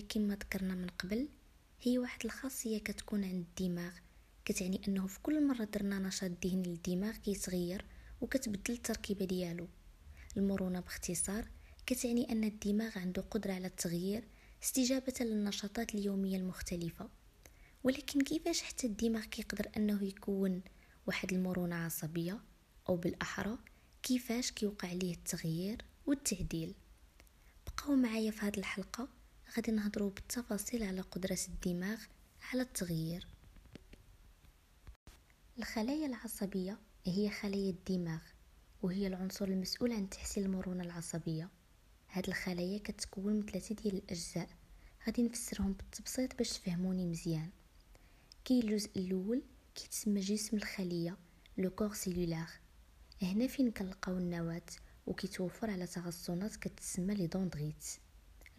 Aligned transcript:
كما 0.00 0.34
ذكرنا 0.34 0.74
من 0.74 0.86
قبل 0.86 1.28
هي 1.82 1.98
واحد 1.98 2.24
الخاصية 2.24 2.78
كتكون 2.78 3.24
عند 3.24 3.46
الدماغ. 3.58 3.92
كتعني 4.44 4.80
أنه 4.88 5.06
في 5.06 5.20
كل 5.20 5.46
مرة 5.46 5.64
درنا 5.64 5.98
نشاط 5.98 6.30
ذهني 6.46 6.68
للدماغ 6.68 7.16
كيتغير 7.16 7.84
وكتبدل 8.20 8.74
التركيبة 8.74 9.24
ديالو. 9.24 9.68
المرونة 10.36 10.80
باختصار 10.80 11.48
كتعني 11.86 12.32
أن 12.32 12.44
الدماغ 12.44 12.98
عنده 12.98 13.22
قدرة 13.22 13.52
على 13.52 13.66
التغيير 13.66 14.24
استجابة 14.62 15.14
للنشاطات 15.20 15.94
اليومية 15.94 16.36
المختلفة. 16.36 17.08
ولكن 17.84 18.20
كيفاش 18.20 18.62
حتى 18.62 18.86
الدماغ 18.86 19.24
كيقدر 19.24 19.70
أنه 19.76 20.04
يكون 20.04 20.62
واحد 21.06 21.32
المرونة 21.32 21.76
عصبية 21.76 22.40
أو 22.88 22.96
بالأحرى؟ 22.96 23.58
كيفاش 24.02 24.50
كيوقع 24.50 24.92
ليه 24.92 25.14
التغيير 25.14 25.84
والتعديل؟ 26.06 26.74
بقاو 27.66 27.96
معايا 27.96 28.30
في 28.30 28.40
هذه 28.40 28.58
الحلقة. 28.58 29.08
غادي 29.56 29.72
نهضروا 29.72 30.10
بالتفاصيل 30.10 30.82
على 30.82 31.00
قدره 31.00 31.38
الدماغ 31.48 31.98
على 32.42 32.62
التغيير. 32.62 33.26
الخلايا 35.58 36.06
العصبية 36.06 36.78
هي 37.06 37.30
خلايا 37.30 37.70
الدماغ 37.70 38.20
وهي 38.82 39.06
العنصر 39.06 39.44
المسؤول 39.44 39.92
عن 39.92 40.10
تحسين 40.10 40.44
المرونة 40.44 40.84
العصبية. 40.84 41.48
هاد 42.08 42.28
الخلايا 42.28 42.78
كتكون 42.78 43.32
من 43.32 43.46
ثلاثة 43.46 43.74
ديال 43.74 43.94
الأجزاء 43.94 44.48
غادي 45.06 45.22
نفسرهم 45.22 45.72
بالتبسيط 45.72 46.36
باش 46.38 46.50
تفهموني 46.50 47.06
مزيان. 47.06 47.50
كاين 48.44 48.62
الجزء 48.62 48.90
الأول 48.96 49.42
كيتسمى 49.74 50.20
جسم 50.20 50.56
الخلية 50.56 51.16
le 51.58 51.70
corps 51.70 51.94
cellulaire. 51.94 52.50
هنا 53.22 53.46
فين 53.46 53.70
كنلقاو 53.70 54.18
النواة 54.18 54.66
وكيتوفر 55.06 55.70
على 55.70 55.86
تغصنات 55.86 56.56
كتسمى 56.56 57.14
les 57.14 57.26
dendrites 57.26 57.84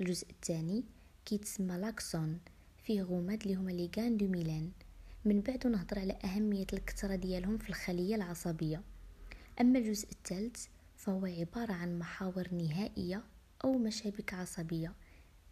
الجزء 0.02 0.30
الثاني 0.30 0.84
كيتسمى 1.26 1.78
l'axone 1.78 2.40
فيه 2.84 3.02
غماد 3.02 3.42
اللي 3.42 3.56
هما 3.56 3.72
les 3.72 3.90
gaines 3.98 4.18
de 4.18 4.28
myéline. 4.28 4.72
من 5.26 5.42
بعد 5.42 5.68
نهضر 5.68 6.00
على 6.00 6.14
أهمية 6.24 6.68
الكثرة 6.74 7.16
ديالهم 7.16 7.58
في 7.58 7.70
الخلية 7.70 8.16
العصبية. 8.16 8.82
أما 9.62 9.80
الجزء 9.80 10.12
الثالث 10.12 10.66
فهو 10.98 11.26
عبارة 11.26 11.74
عن 11.74 12.00
محاور 12.00 12.54
نهائية 12.54 13.24
أو 13.64 13.78
مشابك 13.78 14.34
عصبية. 14.34 14.94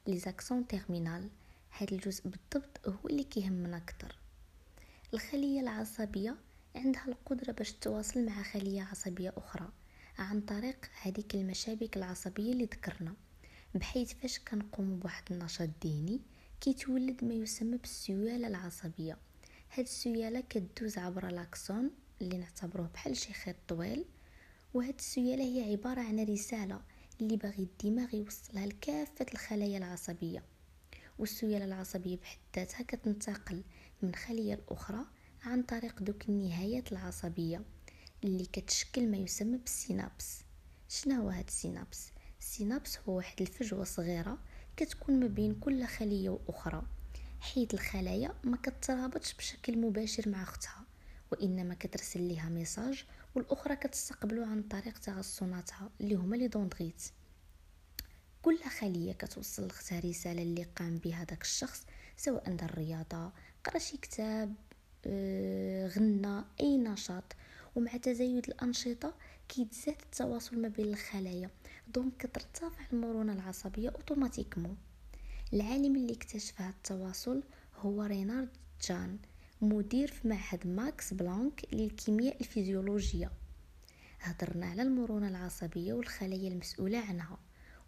les 0.08 0.18
axones 0.18 0.68
terminales 0.68 1.30
هذا 1.70 1.92
الجزء 1.92 2.24
بالضبط 2.24 2.88
هو 2.88 3.10
اللي 3.10 3.24
كيهمنا 3.24 3.78
أكثر. 3.78 4.16
الخلية 5.14 5.60
العصبية 5.62 6.36
عندها 6.76 7.06
القدرة 7.08 7.52
باش 7.52 7.72
تتواصل 7.74 8.26
مع 8.26 8.44
خلية 8.44 8.82
عصبية 8.82 9.34
أخرى 9.38 9.70
عن 10.18 10.42
طريق 10.42 10.86
هذيك 11.02 11.36
المشابك 11.36 11.98
العصبية 11.98 12.52
اللي 12.54 12.66
ذكرنا. 12.66 13.14
بحيث 13.76 14.14
فاش 14.14 14.40
كنقوم 14.40 15.00
بواحد 15.00 15.24
النشاط 15.32 15.70
ذهني 15.86 16.20
كيتولد 16.62 17.24
ما 17.24 17.34
يسمى 17.34 17.78
بالسياله 17.78 18.48
العصبية. 18.48 19.18
هاد 19.72 19.86
السياله 19.86 20.44
كدوز 20.50 20.98
عبر 20.98 21.28
لاكسون 21.28 21.92
اللي 22.22 22.38
نعتبروه 22.38 22.88
بحال 22.88 23.18
شي 23.18 23.34
خيط 23.34 23.56
طويل 23.68 24.06
وهاد 24.74 24.96
السياله 25.00 25.44
هي 25.44 25.72
عبارة 25.72 26.02
عن 26.02 26.20
رسالة 26.20 26.82
اللي 27.22 27.38
باغي 27.38 27.64
الدماغ 27.64 28.16
يوصلها 28.16 28.66
لكافة 28.66 29.26
الخلايا 29.34 29.78
العصبية. 29.78 30.44
والسياله 31.20 31.66
العصبية 31.66 32.18
بحد 32.18 32.38
ذاتها 32.56 32.84
كتنتقل 32.84 33.64
من 34.02 34.16
خلية 34.16 34.56
لأخرى 34.56 35.06
عن 35.44 35.64
طريق 35.64 36.02
دوك 36.04 36.30
النهايات 36.30 36.92
العصبية 36.92 37.62
اللي 38.24 38.46
كتشكل 38.46 39.12
ما 39.12 39.18
يسمى 39.18 39.58
بال 39.58 39.74
synapse. 39.74 40.40
شنو 40.90 41.22
هو 41.22 41.30
هاد 41.30 41.48
ال 41.48 41.54
synapse؟ 41.54 42.08
ال 42.50 42.56
synapse 42.56 43.00
هو 43.08 43.18
واحد 43.18 43.42
الفجوة 43.42 43.84
صغيرة 43.84 44.38
كتكون 44.78 45.20
ما 45.20 45.28
بين 45.28 45.56
كل 45.56 45.86
خلية 45.86 46.30
وأخرى. 46.30 46.82
حيث 47.40 47.74
الخلايا 47.74 48.34
ما 48.44 48.58
كترابطش 48.58 49.34
بشكل 49.34 49.78
مباشر 49.78 50.30
مع 50.30 50.44
أختها 50.44 50.84
وإنما 51.32 51.74
كترسل 51.74 52.22
ليها 52.22 52.50
message 52.50 53.06
والأخرى 53.36 53.76
كتستقبله 53.76 54.46
عن 54.46 54.64
طريق 54.64 54.98
تغصناتها 54.98 55.90
اللي 56.02 56.16
هما 56.16 56.36
les 56.36 56.48
dendrites 56.48 57.04
كل 58.42 58.60
خلية 58.60 59.14
كتوصل 59.14 59.68
لختها 59.68 60.00
رسالة 60.00 60.42
اللي 60.42 60.64
قام 60.64 60.98
بها 60.98 61.24
داك 61.24 61.42
الشخص 61.42 61.86
سواء 62.18 62.56
دار 62.56 62.76
رياضة 62.76 63.32
قرا 63.66 63.80
شي 63.80 63.98
كتاب 63.98 64.56
آه، 65.06 65.88
غنى 65.88 66.44
أي 66.60 66.78
نشاط. 66.78 67.36
ومع 67.76 67.98
تزايد 67.98 68.48
الأنشطة 68.48 69.14
كيتزاد 69.50 69.96
التواصل 70.02 70.62
ما 70.62 70.68
بين 70.68 70.86
الخلايا. 70.86 71.50
donc 71.94 72.18
كترتفع 72.18 72.86
المرونة 72.94 73.34
العصبية 73.34 73.90
automatiquement 73.90 74.78
العالم 75.54 75.96
اللي 75.96 76.14
اكتشف 76.14 76.62
هذا 76.62 76.70
التواصل 76.70 77.44
هو 77.76 78.04
رينارد 78.04 78.50
جان 78.88 79.18
مدير 79.62 80.08
في 80.08 80.28
معهد 80.28 80.68
ماكس 80.68 81.14
بلانك 81.14 81.66
للكيمياء 81.74 82.40
الفيزيولوجية. 82.42 83.32
هضرنا 84.20 84.66
على 84.66 84.82
المرونة 84.82 85.28
العصبية 85.28 85.94
والخلايا 85.94 86.48
المسؤولة 86.50 86.98
عنها 86.98 87.38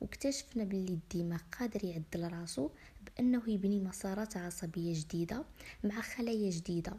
واكتشفنا 0.01 0.63
باللي 0.63 0.93
الدماغ 0.93 1.41
قادر 1.59 1.83
يعدل 1.83 2.33
راسو 2.33 2.69
بأنه 3.05 3.41
يبني 3.47 3.79
مسارات 3.79 4.37
عصبية 4.37 4.93
جديدة 4.93 5.45
مع 5.83 6.01
خلايا 6.01 6.49
جديدة 6.49 6.93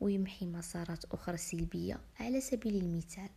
ويمحي 0.00 0.46
مسارات 0.46 1.04
أخرى 1.04 1.36
سلبية 1.36 2.00
على 2.20 2.40
سبيل 2.40 2.76
المثال. 2.76 3.28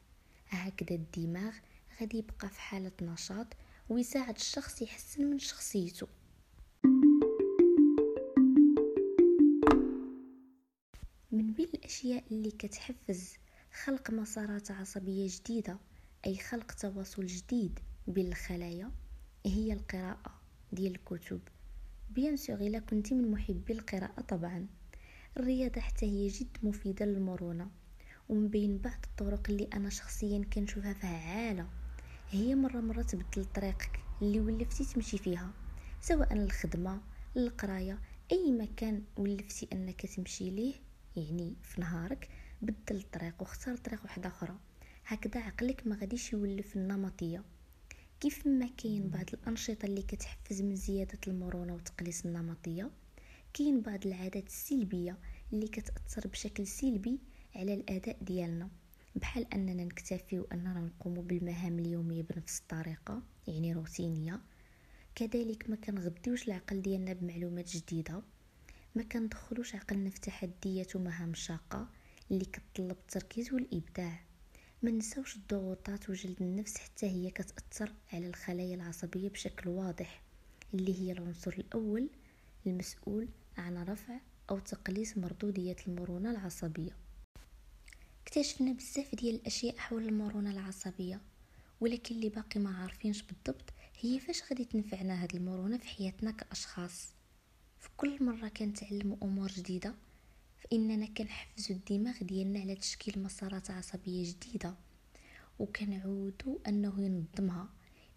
هكذا 0.49 0.95
الدماغ 0.95 1.53
غادي 2.01 2.17
يبقى 2.17 2.49
في 2.49 2.59
حالة 2.61 2.91
نشاط 3.01 3.47
ويساعد 3.89 4.35
الشخص 4.35 4.81
يحسن 4.81 5.25
من 5.25 5.39
شخصيته. 5.39 6.07
من 11.31 11.53
بين 11.53 11.67
الأشياء 11.73 12.23
اللي 12.31 12.51
كتحفز 12.51 13.33
خلق 13.83 14.11
مسارات 14.11 14.71
عصبية 14.71 15.27
جديدة 15.29 15.77
أي 16.25 16.37
خلق 16.37 16.71
تواصل 16.71 17.25
جديد 17.25 17.79
بين 18.07 18.27
الخلايا 18.27 18.91
هي 19.45 19.73
القراءة 19.73 20.41
ديال 20.71 20.95
الكتب. 20.95 21.41
بيان 22.09 22.37
سور 22.37 22.57
إلا 22.57 22.79
كنتي 22.79 23.15
من 23.15 23.31
محبي 23.31 23.73
القراءة 23.73 24.21
طبعا. 24.21 24.67
الرياضة 25.37 25.81
حتى 25.81 26.05
هي 26.05 26.27
جد 26.27 26.57
مفيدة 26.63 27.05
للمرونة. 27.05 27.71
ومن 28.29 28.47
بين 28.47 28.77
بعض 28.77 28.99
الطرق 29.03 29.49
اللي 29.49 29.69
أنا 29.73 29.89
شخصيا 29.89 30.45
كنشوفها 30.53 30.93
فعالة. 30.93 31.78
هي 32.31 32.55
مرة 32.55 32.79
مرة 32.79 33.01
تبدل 33.01 33.45
طريقك 33.45 33.99
اللي 34.21 34.39
ولفتي 34.39 34.85
تمشي 34.85 35.17
فيها 35.17 35.51
سواء 36.01 36.33
للخدمة 36.33 37.01
للقراية 37.35 37.99
أي 38.31 38.51
مكان 38.51 39.03
ولفتي 39.17 39.67
أنك 39.73 40.05
تمشي 40.05 40.49
ليه 40.49 40.73
يعني 41.15 41.55
في 41.63 41.81
نهارك 41.81 42.29
بدل 42.61 42.95
الطريق 42.95 43.33
واختار 43.39 43.75
طريق 43.77 44.03
واحدة 44.03 44.27
أخرى 44.29 44.57
هكذا 45.05 45.41
عقلك 45.41 45.87
ما 45.87 45.95
غاديش 45.95 46.33
يولف 46.33 46.75
النمطية. 46.75 47.43
كيف 48.19 48.47
ما 48.47 48.69
كاين 48.77 49.09
بعض 49.09 49.25
الأنشطة 49.33 49.85
اللي 49.85 50.01
كتحفز 50.01 50.61
من 50.61 50.75
زيادة 50.75 51.19
المرونة 51.27 51.73
وتقليص 51.75 52.25
النمطية 52.25 52.91
كاين 53.53 53.81
بعض 53.81 54.05
العادات 54.07 54.47
السلبية 54.47 55.17
اللي 55.53 55.67
كتأثر 55.67 56.27
بشكل 56.27 56.67
سلبي 56.67 57.19
على 57.55 57.73
الأداء 57.73 58.17
ديالنا. 58.21 58.69
بحال 59.15 59.53
أننا 59.53 59.83
نكتفي 59.83 60.39
واننا 60.39 60.79
نقوم 60.79 61.13
بالمهام 61.13 61.79
اليومية 61.79 62.23
بنفس 62.23 62.59
الطريقة 62.59 63.21
يعني 63.47 63.73
روتينية. 63.73 64.41
كذلك 65.15 65.69
ما 65.69 65.75
كنغديوش 65.75 66.47
العقل 66.47 66.81
ديالنا 66.81 67.13
بمعلومات 67.13 67.69
جديدة. 67.69 68.21
ما 68.95 69.03
كندخلوش 69.03 69.75
عقلنا 69.75 70.09
في 70.09 70.19
تحديات 70.19 70.95
ومهام 70.95 71.33
شاقة 71.33 71.87
اللي 72.31 72.45
كتطلب 72.45 72.91
التركيز 72.91 73.53
والإبداع. 73.53 74.19
ما 74.83 74.91
نساوش 74.91 75.35
الضغوطات 75.35 76.09
وجلد 76.09 76.41
النفس 76.41 76.77
حتى 76.77 77.05
هي 77.05 77.31
كتأثر 77.31 77.93
على 78.13 78.27
الخلايا 78.27 78.75
العصبية 78.75 79.29
بشكل 79.29 79.69
واضح 79.69 80.21
اللي 80.73 80.99
هي 81.01 81.11
العنصر 81.11 81.51
الأول 81.51 82.09
المسؤول 82.67 83.27
عن 83.57 83.77
رفع 83.77 84.19
أو 84.49 84.59
تقليص 84.59 85.17
مردودية 85.17 85.75
المرونة 85.87 86.31
العصبية. 86.31 87.08
اكتشفنا 88.29 88.73
بزاف 88.73 89.15
ديال 89.15 89.35
الأشياء 89.35 89.77
حول 89.77 90.07
المرونة 90.07 90.51
العصبية 90.51 91.21
ولكن 91.81 92.15
اللي 92.15 92.29
باقي 92.29 92.59
ما 92.59 92.77
عارفينش 92.77 93.21
بالضبط 93.21 93.73
هي 93.99 94.19
فاش 94.19 94.43
غادي 94.49 94.65
تنفعنا 94.65 95.23
هاد 95.23 95.35
المرونة 95.35 95.77
في 95.77 95.87
حياتنا 95.87 96.31
كأشخاص. 96.31 97.07
في 97.79 97.89
كل 97.97 98.23
مرة 98.23 98.47
كنتعلموا 98.47 99.17
أمور 99.23 99.47
جديدة 99.47 99.95
فإننا 100.57 101.05
كنحفزوا 101.05 101.75
الدماغ 101.75 102.23
ديالنا 102.23 102.59
على 102.59 102.75
تشكيل 102.75 103.23
مسارات 103.23 103.71
عصبية 103.71 104.33
جديدة 104.33 104.75
وكنعودوا 105.59 106.57
أنه 106.67 107.01
ينظمها 107.01 107.69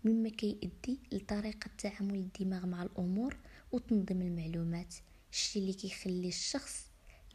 مما 0.04 0.28
كيؤدي 0.28 0.98
لطريقة 1.12 1.70
تعامل 1.78 2.14
الدماغ 2.14 2.66
مع 2.66 2.82
الأمور 2.82 3.36
وتنظيم 3.72 4.22
المعلومات 4.22 4.94
الشي 5.32 5.58
اللي 5.58 5.72
كيخلي 5.72 6.28
الشخص 6.28 6.86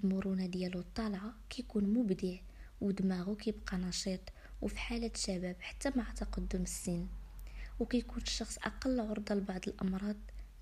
المرونة 0.04 0.46
ديالو 0.46 0.84
طالعه 0.96 1.34
كيكون 1.50 1.84
مبدع. 1.84 2.38
ودماغه 2.82 3.36
كيبقى 3.36 3.78
نشيط 3.78 4.22
وفي 4.62 4.80
حالة 4.80 5.12
شباب 5.16 5.56
حتى 5.60 5.92
مع 5.96 6.12
تقدم 6.12 6.62
السن. 6.62 7.08
وكيكون 7.80 8.22
الشخص 8.22 8.58
أقل 8.58 9.00
عرضة 9.00 9.36
لبعض 9.36 9.62
الأمراض 9.68 10.16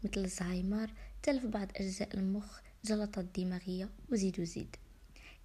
مثل 0.03 0.17
الزهايمر 0.23 0.89
تلف 1.23 1.45
بعض 1.45 1.67
أجزاء 1.75 2.17
المخ 2.17 2.59
جلطات 2.85 3.25
دماغية 3.39 3.89
وزيد 4.11 4.39
وزيد 4.39 4.75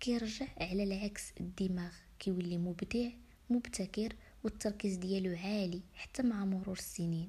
كيرجع 0.00 0.46
على 0.60 0.82
العكس 0.82 1.32
الدماغ 1.40 1.92
كيولي 2.18 2.58
مبدع 2.58 3.10
مبتكر 3.50 4.16
والتركيز 4.44 4.96
ديالو 4.96 5.36
عالي 5.36 5.80
حتى 5.94 6.22
مع 6.22 6.44
مرور 6.44 6.78
السنين. 6.78 7.28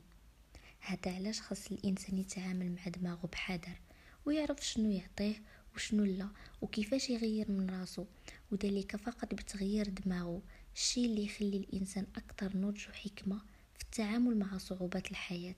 هذا 0.80 1.16
علاش 1.16 1.42
خاص 1.42 1.72
الإنسان 1.72 2.18
يتعامل 2.18 2.72
مع 2.72 2.88
دماغه 2.88 3.28
بحذر 3.28 3.82
ويعرف 4.26 4.68
شنو 4.68 4.92
يعطيه 4.92 5.36
وشنو 5.76 6.04
لا؟ 6.04 6.30
وكيفاش 6.62 7.10
يغير 7.10 7.52
من 7.52 7.70
راسو؟ 7.70 8.06
وذلك 8.52 8.96
فقط 8.96 9.34
بتغيير 9.34 9.90
دماغه 9.90 10.42
الشيء 10.76 11.06
اللي 11.06 11.26
يخلي 11.26 11.58
الإنسان 11.58 12.06
أكثر 12.16 12.58
نضج 12.58 12.88
وحكمة 12.90 13.42
في 13.76 13.84
التعامل 13.84 14.38
مع 14.38 14.58
صعوبات 14.58 15.12
الحياة. 15.12 15.56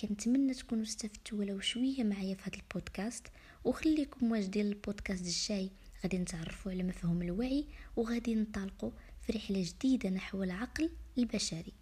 كنتمنى 0.00 0.54
تكونوا 0.54 0.84
استفدتوا 0.84 1.38
ولو 1.38 1.60
شوية 1.60 2.04
معايا 2.04 2.34
في 2.34 2.42
هذا 2.42 2.56
البودكاست 2.56 3.26
وخليكم 3.64 4.32
واجدين 4.32 4.66
البودكاست 4.66 5.26
الجاي. 5.26 5.70
غادي 6.02 6.18
نتعرفوا 6.18 6.72
على 6.72 6.82
مفهوم 6.82 7.22
الوعي 7.22 7.66
وغادي 7.96 8.34
ننطلقوا 8.34 8.90
في 9.22 9.32
رحلة 9.32 9.62
جديدة 9.62 10.10
نحو 10.10 10.42
العقل 10.42 10.90
البشري. 11.18 11.72